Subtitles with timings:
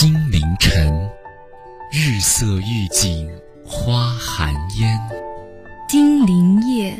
[0.00, 1.10] 金陵晨，
[1.92, 3.28] 日色欲尽
[3.66, 4.98] 花含烟。
[5.90, 6.96] 金陵夜，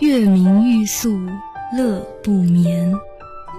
[0.00, 1.14] 月明欲宿
[1.76, 2.90] 乐不眠。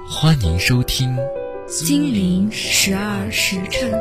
[0.10, 1.16] 欢迎收听
[1.86, 3.92] 《金陵十二时辰》。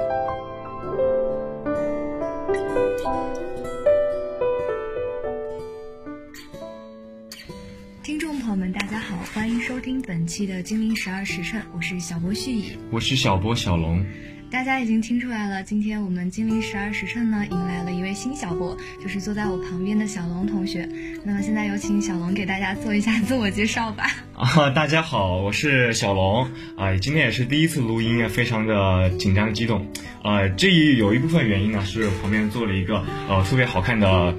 [8.03, 12.79] 听众朋友们，大家好，欢迎收听本期的《金陵十二时辰》，我是小波旭乙。
[12.91, 14.03] 我是小波小龙。
[14.53, 20.87] 大家已经听出来了，今天我们金陵十二时辰呢，迎来了一位新小波，就是坐在我旁边的小龙同学。
[21.25, 24.05] 那么现在有请小龙给大家做一下自我介绍吧。
[24.37, 26.47] 啊，大家好，我是小龙。
[26.77, 29.91] 啊，今天也是第一次录音，非常的紧张激动。
[30.23, 34.37] 啊，这一有一部分原因呢，是旁边坐了一个呃特别好看的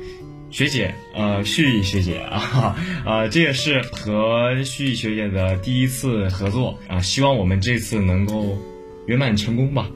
[0.51, 8.55] 学姐，呃旭逸学姐 啊，呃，这也是和旭逸学姐的第一次合作啊，希望我们这次能够
[9.07, 9.87] 圆满成功吧。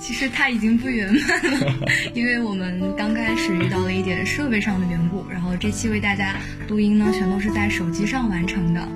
[0.00, 1.74] 其实它已经不圆满了，
[2.14, 6.36] 因为我们刚开始遇到了一点设备上的缘故，然后这期为大家
[6.68, 8.88] 录音呢，全都是在手机上完成的。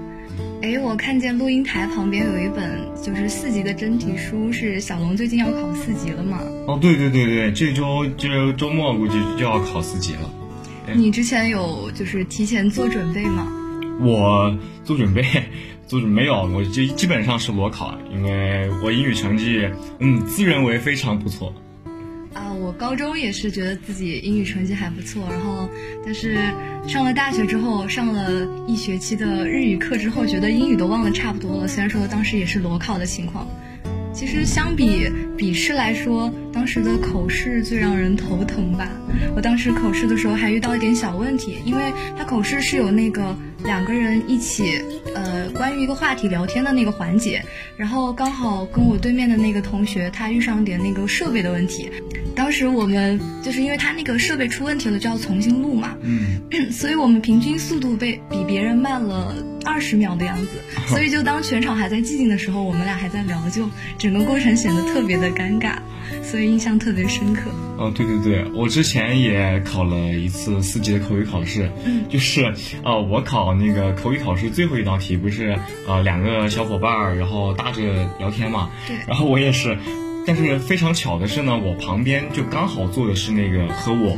[0.62, 6.38] 哎，我看见录音台旁边有一本就是四级的真题书，是小龙最近要考四级了嘛？
[6.68, 10.30] 哦，对对对对，这周这周末估计就要考四级了。
[10.94, 13.50] 你之前有就是提前做准备吗？
[14.00, 15.24] 我做准备。
[15.90, 21.52] 就是没有，我就基本上是裸考，因为我英语成绩，嗯，自认为非常不错。
[22.32, 25.68] 啊，我高中也是觉得自己英语成绩还不错，然后，
[26.04, 26.38] 但是
[26.86, 31.66] 上了大学之后，上了一学期的日语课之后，觉得英语都忘得差不多了。
[31.66, 33.48] 虽然说当时也是裸考的情况，
[34.20, 38.86] 其实相比笔试来说，当时的口试最让人头疼吧。
[39.34, 44.78] 我当时口试的时候还遇到一点小问题，因为他口试是有那个两个人一起，
[45.14, 47.42] 呃，关于一个话题聊天的那个环节，
[47.78, 51.88] 然后刚好跟我对面的那个同学他遇上点那个设备的问题，
[52.36, 59.34] 当时我们就是因为他那个设备出问题了，就要重新录嘛，嗯， 所以我们平均速度被比别人慢了
[59.64, 60.48] 二十秒的样子，
[60.88, 65.74] 所以就当全场还在寂静的时候，我们俩还在聊，就整个过程显得特别的尴尬，
[66.22, 67.50] 所以印象特别深刻。
[67.78, 72.52] 哦，对对对，我之前也考了一次四级的口语考试，嗯，就是
[72.84, 77.82] 呃，我考那个口语考试最后一道题不是呃两个小伙伴儿然后搭着
[78.18, 79.78] 聊天嘛，对， 然后我也是，
[80.26, 84.16] 但是非常巧的是呢，我旁边就刚好坐的是那个和我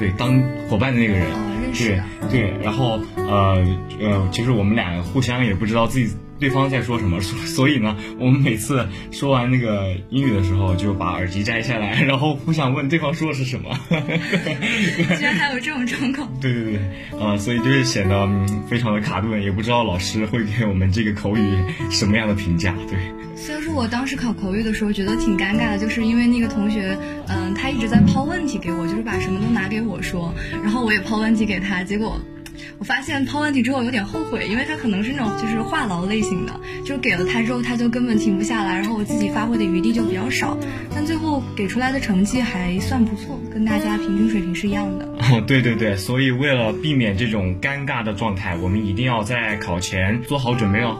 [0.00, 3.62] 对当伙伴的那个人，哦，认识对对，然后呃
[4.00, 6.16] 呃，其实我们俩互相也不知道自己。
[6.40, 13.78] 对方在说什么，所 所以呢，我们每次说完那个英语的时候，就把耳机摘下来，然后互相问对方说的是什么。
[15.18, 16.28] 居然还有这种状况？
[16.40, 18.28] 对对对，啊，所以就是显得
[18.68, 21.42] 非常的卡顿，也不知道老师会给我们这个口语
[21.90, 22.74] 什么样的评价。
[22.88, 22.98] 对，
[23.36, 26.96] 虽然说我当时考口语的时候觉得挺尴尬的，就是因为那个同学，
[27.28, 32.18] 嗯，他一直在抛问题给我，就是把什么都拿给我说，然后我也抛问题给他，结果。
[32.78, 40.56] 我发现抛完题之后有点后悔，因为他可能是那种就是话痨类型的，就给了他之后他就根本停不下来，然后我自己发挥的余地就比较少，
[40.94, 45.04] 但最后给出来的成绩还算不错，跟大家平均水平是一样的。
[45.30, 50.98] 哦， 对对对，所以为了避免这种尴尬的状态，我们一定要在考前做好准备哦。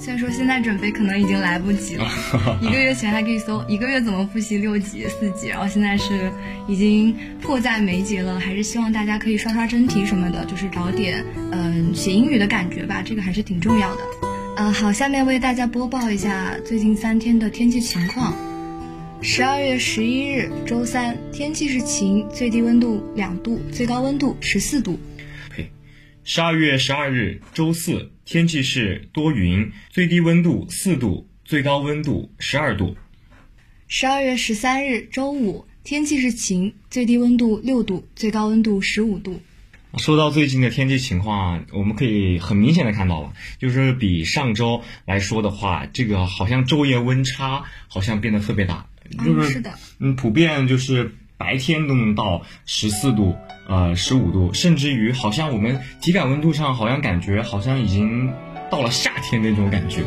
[0.00, 2.06] 虽然说现在准备可能已经来不及了，
[2.62, 6.30] 一个月前还可以搜一个月怎么复习六级、四级，然后现在是
[6.68, 14.00] 已经迫在眉睫了，还是希望大家可以刷刷真题什么的，就是找点嗯写英语的感觉吧，这个还是挺重要的。
[14.56, 18.34] 嗯，好，下面为大家播报一下最近三天的天气情况。
[19.20, 24.96] 十二月十一日周三，天气是晴，最低温度两度，最高温度十四度。
[26.28, 28.12] 呸，十二月十二日周四。
[28.26, 32.94] 天气是多云，最低温度四度，最高温度十二度。
[33.86, 39.40] 十二月十三日周五，天气是晴，最低温度六度，最高温度十五度。
[39.96, 48.86] 说到最近的天气情况，我们可以很明显的看到了，就是比上周来说的话，这个好像昼夜温差好像变得特别大，
[49.24, 49.62] 就是
[49.98, 53.36] 嗯，普遍就是白天都能到十四度。
[53.70, 58.32] 呃，十五度，甚至于好像我们体感温度上，好像感觉好像已经
[58.70, 60.00] 到了夏天那种感觉。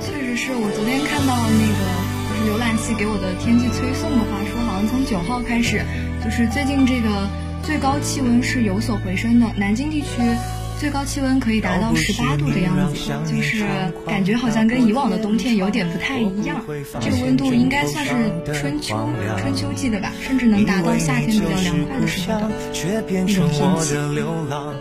[0.00, 1.78] 确实是我昨天看到那个
[2.26, 5.80] 就是浏览器给我的天气推送的话，说好像从九号开始，
[6.24, 7.28] 就是最近这个
[7.62, 10.06] 最高气温是有所回升的，南京地区。
[10.78, 12.94] 最高气温可以达到十八度的样子，
[13.26, 13.66] 就是
[14.06, 16.64] 感觉好像跟以往的冬天有点不太一样。
[17.00, 18.12] 这个温度应该算是
[18.54, 18.96] 春秋
[19.38, 22.48] 春秋季的吧，甚至能达到夏天比较凉快的时候的
[22.78, 23.34] 那种天气。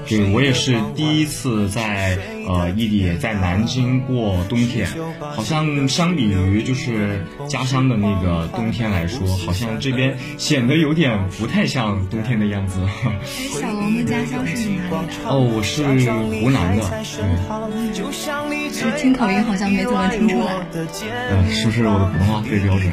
[0.08, 2.18] 对我也是第一次在
[2.48, 4.88] 呃，异地在南京过冬天，
[5.20, 12.80] 好像相比于就是家乡的那个冬天来说，好像这边显得有点不太像冬天的样子。
[13.26, 15.08] 小龙的家乡是哪里？
[15.26, 15.84] 哦，我是
[16.42, 18.72] 湖南的，对。
[18.72, 20.54] 是听口音好像没怎么听出来。
[21.32, 22.92] 嗯，是不 是我的普通话最标准？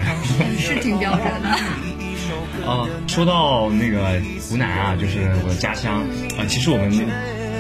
[0.59, 1.59] 是挺标准的。
[2.67, 6.01] 呃，说到那个湖南啊，就是我的家乡
[6.39, 6.91] 啊，其实我们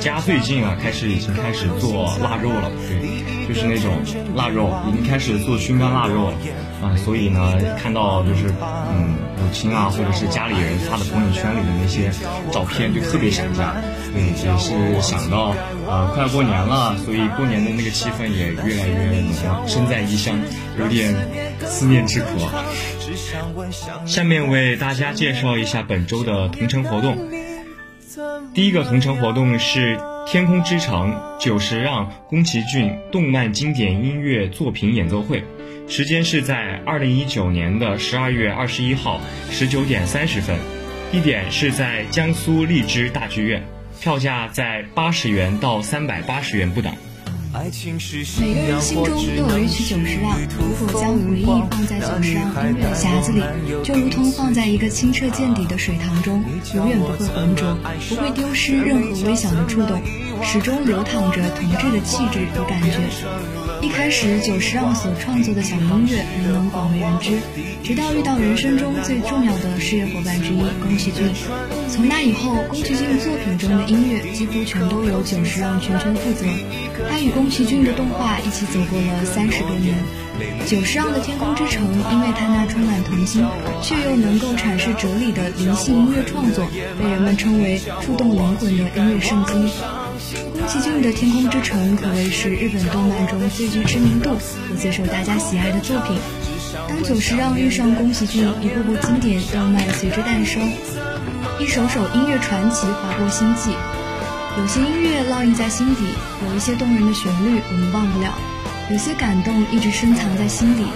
[0.05, 3.91] 家最近啊，开始已经开始做腊肉了，对，就是那种
[4.37, 6.35] 腊肉，已经开始做熏干腊肉了
[6.83, 8.53] 啊，所以呢，看到就是
[8.93, 12.13] 嗯，母亲啊，或者是家里人发的朋友圈里的那些
[12.53, 13.77] 照片，就特别想家，
[14.13, 15.55] 对，也是想到
[15.89, 20.39] 呃，快要过年了，所以过年的那个气氛也越来越浓了，身在异乡，
[20.79, 21.15] 有点
[21.65, 22.27] 思念之苦。
[24.05, 27.17] 下面为大家介绍一下本周的同城活动。
[28.55, 29.97] 第一个同城活动是
[30.27, 35.43] 《天空之城》久石让、宫崎骏动漫经典音乐作品演奏会，
[35.89, 39.21] 时间是在二零一九年的十二月二十一号
[39.51, 40.57] 十九点三十分，
[41.11, 43.63] 地点是在江苏荔枝大剧院，
[44.01, 46.95] 票价在八十元到三百八十元不等。
[48.41, 53.41] 每个人心中都有一曲九十让，如果将回忆放在九十让音乐的匣子里，
[53.85, 57.79] 就如同放在一个清澈见底的水塘中，永远不会浑浊，
[58.09, 60.03] 不会丢失任何微小的触动，
[60.43, 62.99] 始终流淌着童稚的气质与感觉。
[63.85, 67.39] 一开始，久石让所创作的小音乐没能广为人知，
[67.83, 71.31] 直到遇到人生中最重要的事业伙伴之一宫崎骏。
[71.91, 76.47] 从那以后，宫崎骏作品中的音乐几乎全都由久石让全权负责。
[77.11, 79.95] 他与宫崎骏的动画一起走过了三十多年。
[80.67, 83.45] 久石让的《天空之城》，因为他那充满童心
[83.83, 86.67] 却又能够阐释哲理的灵性音乐创作，
[86.99, 89.71] 被人们称为触动灵魂的音乐圣经。
[90.65, 96.17] 宫崎骏的《天空之城》可谓是日本动漫中最具知名度和最受大家喜爱的作品。
[96.89, 100.63] 当久石让遇上宫崎骏，一部部经典动漫随之诞生，
[101.61, 103.73] 一首首音乐传奇划过心际。
[104.57, 106.03] 有些音乐烙印在心底，
[106.49, 108.33] 有一些动人的旋律我们忘不了，
[108.91, 110.87] 有些感动一直深藏在心底。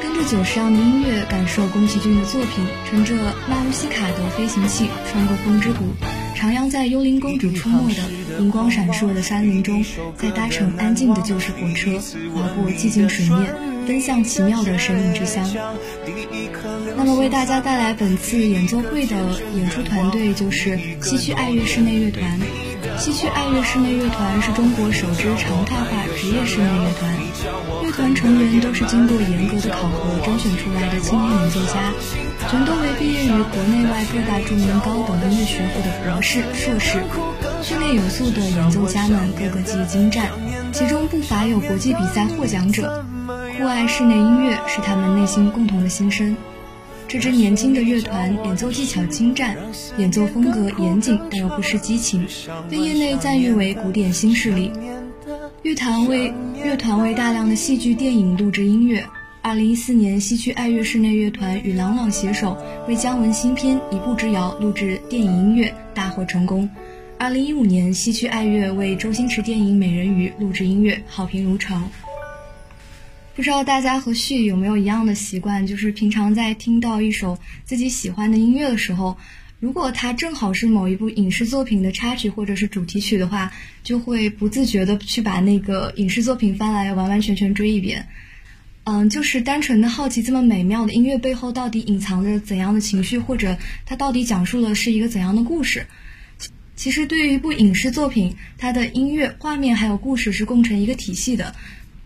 [0.00, 3.14] 跟着久石让的音乐，感受宫崎骏的作品，乘着
[3.46, 5.84] 纳乌西卡的飞行器穿过风之谷。
[6.34, 8.02] 徜徉在幽灵公主出没的
[8.40, 9.84] 银光闪烁的山林中，
[10.16, 11.98] 再搭乘安静的旧式火车，
[12.34, 13.54] 划过寂静水面，
[13.86, 15.48] 奔向奇妙的神隐之乡。
[16.96, 19.16] 那么，为大家带来本次演奏会的
[19.56, 22.38] 演出团队就是西区爱乐室内乐团。
[22.98, 31.92] 西区爱乐室内乐团是中国首支常态化职业室内乐团，乐团成员都是经过严格的考核甄选出来的青年演奏家。
[32.52, 37.02] 全都为毕业于国内外各大著名高等音乐学府的博士、硕士。
[37.62, 40.28] 训练有素的演奏家们个个技艺精湛，
[40.70, 43.06] 其中不乏有国际比赛获奖者。
[43.56, 46.36] 酷爱室内音乐是他们内心共同的心声。
[47.08, 49.56] 这支年轻的乐团演奏技巧精湛，
[49.96, 52.28] 演奏风格严谨但又不失激情，
[52.68, 54.70] 被业内赞誉为古典新势力。
[55.62, 59.06] 乐团为乐团为大量的戏剧、电影录制音乐。
[59.44, 62.56] 二零一四年，西区爱乐室内乐团与郎朗携手
[62.86, 66.70] 为姜文新片《一步之遥》录制电影音乐，大获成功。
[67.18, 71.82] 二零一五年，西区爱乐为周星驰电影《美人鱼》录制音乐，好评如潮。
[73.34, 79.16] 不知道大家和旭有没有一样的习惯，就是平常在听到一首自己喜欢的音乐的时候，
[79.58, 83.52] 如果它正好是某一部影视作品的插曲或者是主题曲的话，
[83.82, 88.06] 就会不自觉的去把那个影视作品翻来完完全全追一遍。
[88.84, 95.86] 嗯，就是单纯的好奇，这么美妙的音乐背后到底隐藏着怎样的情绪，或者它到底讲述的是一个怎样的故事？
[96.74, 101.54] 其实，对于一部影视作品，它的音乐、画面还有故事是共成一个体系的，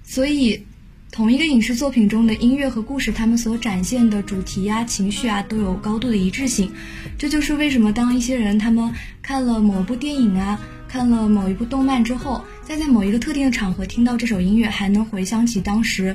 [0.05, 0.67] 所以，
[1.11, 6.71] 同一个影视作品中的音乐和故事，他们所展现的主题啊、情绪啊，都有高度的一致性。
[7.17, 8.93] 这就是为什么当一些人他们
[9.23, 16.15] 看了某部电影啊，看了某一部动漫之后，再在某一个特定的场合听到这首音乐，还能回想起当时。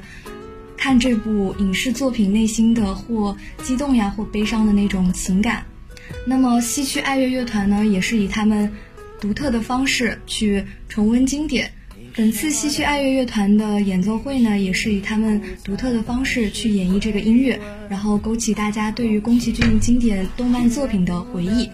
[0.82, 5.64] 看这部影视作品内心的或激动呀，或悲伤的那种情感。
[6.26, 8.74] 那么西区爱乐乐团呢，也是以他们
[9.20, 11.72] 独特的方式去重温经典。
[12.16, 21.70] 本次西区爱乐乐团的演奏会呢，也是以他们独特的方式去演绎这个音乐，然后勾起大家对于宫崎骏经典动漫作品的回忆。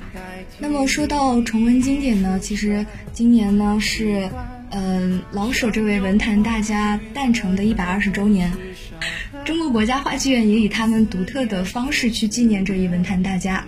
[0.60, 4.30] 那么说到重温经典呢，其实今年呢是，
[4.72, 8.52] 嗯，老舍这位文坛大家诞辰的一百二十周年。
[9.48, 13.66] 中国国家话剧院也以他们独特的方式去纪念这一文坛大家。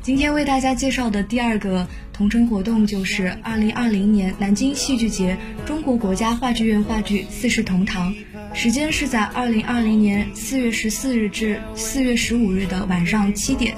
[0.00, 8.14] 今天为大家介绍的第二个同城活动就是二零二零年南京戏剧节中国国家话剧院话剧《四世同堂》，
[8.54, 13.76] 时间是在二零二零年四月十四日至四月十五日的晚上七点，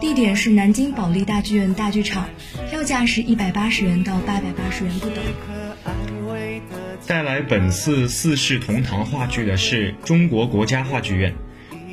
[0.00, 2.28] 地点是南京保利大剧院大剧场，
[2.70, 5.16] 票价是一百八十元到八百八十元不等。
[7.06, 11.34] 带来本次《四世同堂》话剧的是中国国家话剧院。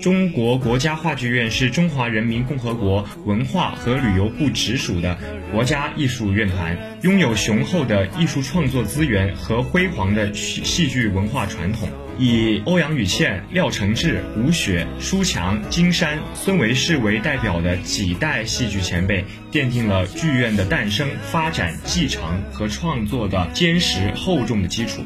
[0.02, 5.18] 中国国家话剧院是中华人民共和国文化和旅游部直属的
[5.52, 11.90] 国家艺术院团，拥有雄厚的艺术创作资源和辉煌的戏剧文化传统。
[12.20, 19.24] 以欧阳予倩、廖承志、吴雪、舒强、金山、孙维世为代表的几代戏剧前辈，
[19.54, 25.06] 奠定了剧院的诞生、发展、继承和创作的坚实厚重的基础。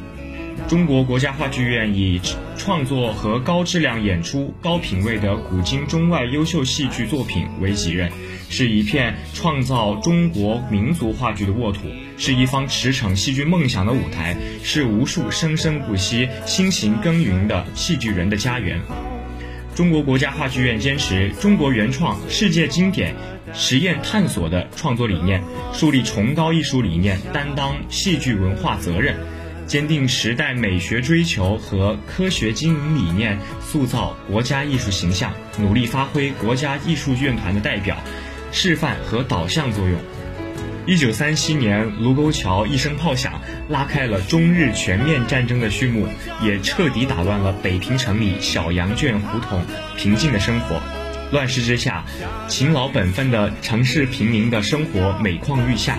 [0.68, 2.20] 中国国家话剧院以
[2.56, 8.10] 创作和高质量演出、高品位的古今中外优秀戏剧作品为己任，
[8.48, 11.80] 是一片创造中国民族话剧的沃土，
[12.16, 18.80] 是一方驰骋戏剧梦想的舞台，是无数生生不息、辛勤耕耘的戏剧人的家园。
[19.74, 23.14] 中国国家话剧院坚持中国原创、世界经典、
[23.52, 25.42] 实验探索的创作理念，
[25.72, 29.16] 树立崇高艺术理念，担当戏剧文化责任。
[29.66, 37.96] 坚定时代美学追求和科学经营理念，塑造国家艺术形象，努力发挥国家艺术院团的代表、
[38.52, 39.98] 示范和导向作用。
[40.86, 43.40] 一九三七年，卢沟桥一声炮响，
[43.70, 46.06] 拉开了中日全面战争的序幕，
[46.42, 49.64] 也彻底打乱了北平城里小羊圈胡同
[49.96, 50.78] 平静的生活。
[51.32, 52.04] 乱世之下，
[52.48, 55.98] 勤劳本分的城市平民的生活每况愈下。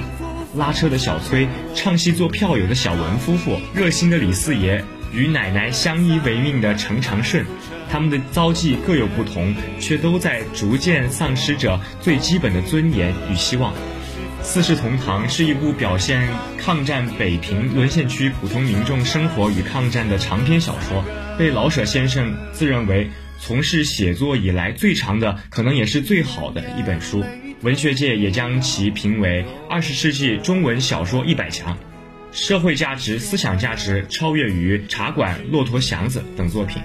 [0.57, 4.83] 拉车的小崔，唱戏做票友的小文夫妇，热心的李四爷，
[5.13, 7.45] 与奶奶相依为命的程长顺，
[7.89, 13.73] 他们的遭际各有不同，却都在逐渐丧失着最基本的尊严与希望。
[14.41, 21.03] 《四世同堂》是一部表现抗战北平沦陷区普通民众生活与抗战的长篇小说，
[21.37, 23.09] 被老舍先生自认为
[23.39, 27.25] 从事写作以来最长的，可能也是最好的一本书。
[27.65, 31.75] 文学界也将其评为二十世纪中文小说一百强，
[32.31, 36.79] 社会价值、思想价值超越于《茶馆》《骆驼祥子》等作品，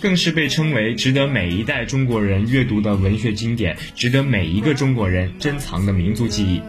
[0.00, 6.62] 更是被称为值得每一代中国人阅读的文学经典，值得每一个中国人珍藏的民族记忆。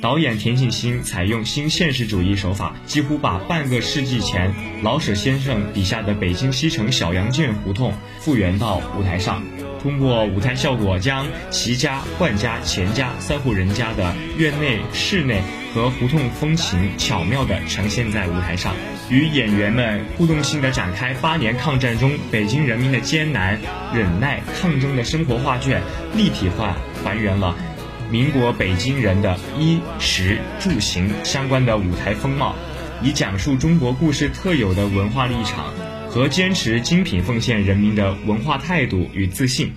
[0.00, 4.54] 导演田沁鑫采用新现实主义手法，几乎把半个世纪前
[4.84, 9.42] 老舍先生笔下的北京西城小羊圈胡同复原到舞台上。
[9.82, 15.40] 通过舞台效果，将齐家、冠家、钱家三户人家的院内、室内
[15.74, 18.74] 和胡同风情巧妙地呈现在舞台上，
[19.08, 23.58] 与演员们互动性地展开八年抗战中北京人民的艰难、
[23.94, 25.82] 忍耐、抗争的生活画卷，
[26.14, 27.54] 立体化还原了
[28.10, 32.54] 民国北京人的衣食住行相关的舞台风貌，
[33.02, 35.72] 以讲述中国故事特有的文化立场。
[36.08, 39.72] 和坚持精品奉献人民的文化态度与自信，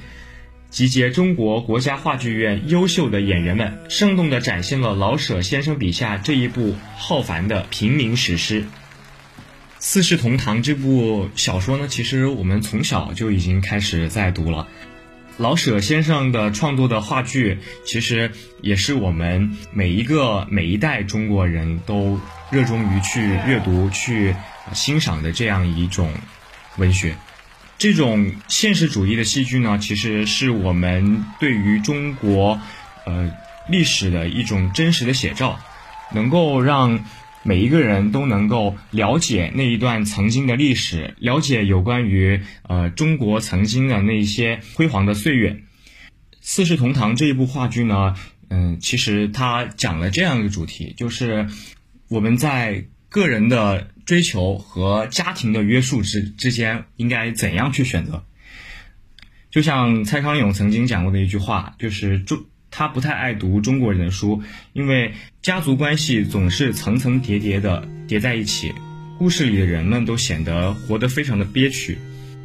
[0.70, 8.62] 集结中国国家话剧院优秀的演员们，生动地展现了老舍先生笔下这一部浩繁的平民史诗。
[9.78, 14.68] 《四世同堂》这部小说呢，其实我们从小就已经开始在读了。
[15.38, 22.20] 老舍先生的创作的话剧，其实也是我们每一个每一代中国人都
[22.52, 24.34] 热衷于去阅读去。
[24.74, 26.12] 欣赏的这样一种
[26.78, 27.16] 文学，
[27.78, 32.60] 这种现实主义的戏剧呢，其实是我们对于中国
[33.06, 33.32] 呃
[33.70, 35.60] 历史的一种真实的写照，
[36.14, 37.04] 能够让
[37.44, 45.52] 每一个人都能够了解那一段曾经的历史，了解有关于呃中国曾经的那些辉煌的岁月。
[46.40, 48.16] 《四世同堂》这一部话剧呢，
[48.50, 51.48] 嗯，其实它讲了这样一个主题，就是
[52.10, 53.90] 我们在个人的。
[54.04, 58.26] 追求和家庭的约束之之间应该怎样去选择？
[59.52, 64.42] 就像蔡康永曾经讲过的一句话，就是中他不太爱读中国人的书，
[64.74, 68.74] 因为家族关系总是层层叠叠的叠在一起，
[69.18, 71.98] 故事里的人们都显得活得非常的憋屈，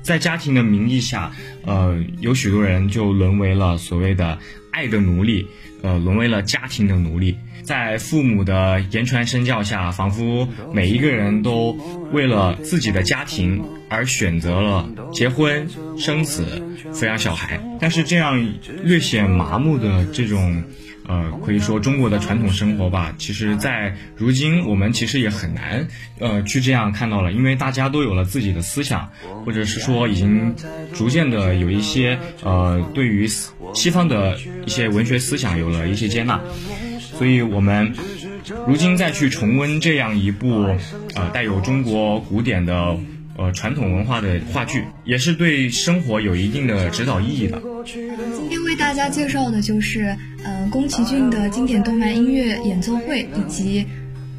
[0.03, 1.33] 在家庭的名义下，
[1.65, 4.39] 呃，有许多人就沦为了所谓的
[4.77, 5.47] 爱的奴隶，
[5.83, 7.35] 呃，沦为了家庭的奴隶。
[7.63, 11.73] 在父母的言传身教下，仿佛每一个人都
[12.13, 15.67] 为了自己的家庭而选择了结婚、
[15.97, 17.59] 生子、抚养小孩。
[17.81, 18.53] 但是这样
[18.85, 20.63] 略显麻木的这种
[21.09, 23.15] 呃，可以说中国的传统生活吧。
[23.17, 25.87] 其实，在如今我们其实也很难
[26.19, 29.11] 呃去这样看到了，因为大家都有了自己的思想，
[29.45, 30.55] 或者是说已经
[30.93, 33.29] 逐渐的有一些呃对于
[33.73, 36.41] 西方的一些文学思想有了一些接纳，
[37.01, 37.95] 所以我们
[38.67, 40.77] 如今再去重温这样一部
[41.15, 42.97] 呃带有中国古典的。
[43.39, 47.61] 呃，传统文化的话剧也是对生活有一定的指导意义的。
[47.85, 53.85] 今天为大家介绍的就是，呃，宫崎骏的经典动漫音乐演奏会以及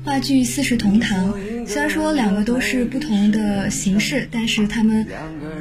[0.04, 1.32] 话剧《四世同堂》。
[1.68, 5.06] 虽然说两个都是不同的形式，但是他们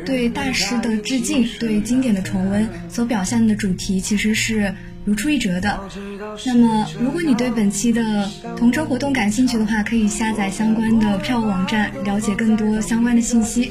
[0.06, 4.74] 对大师的致敬、对经典的重温所表现的主题其实是。
[5.06, 5.80] 如出一辙的。
[6.44, 13.70] 那么，如果你对本期的同州活动感兴趣的话，可以下载相关的票务网站，了解更多相关的信息。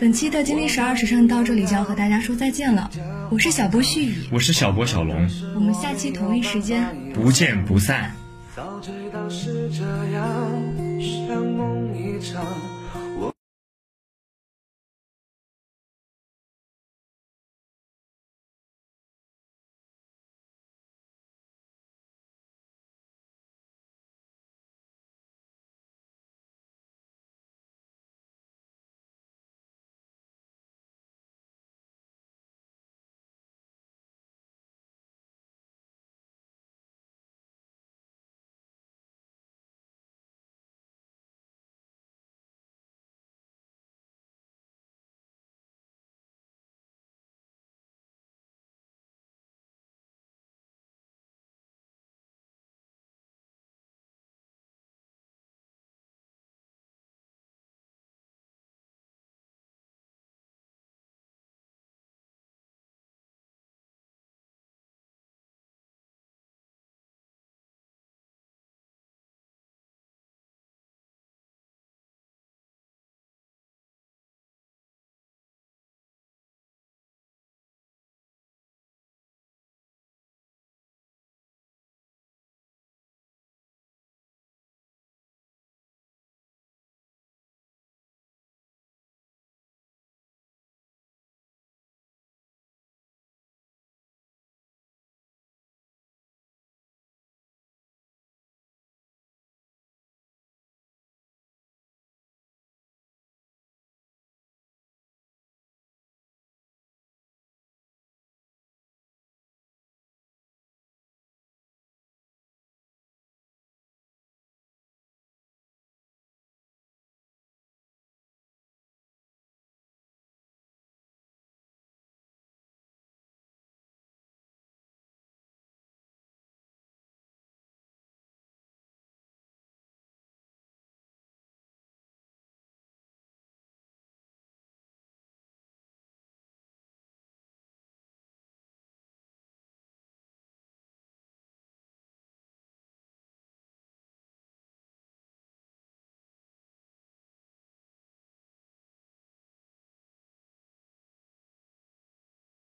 [0.00, 2.90] 本期的金历十二时辰到这里就要和大家说再见了。
[3.30, 8.12] 我是小波旭宇，我是小波小龙，我们下期同一时间不见不散。
[8.56, 10.26] 早知道是这样，
[11.00, 12.44] 像梦一场。